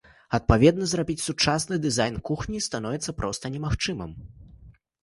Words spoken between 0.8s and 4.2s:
зрабіць сучасны дызайн кухні становіцца проста немагчымым.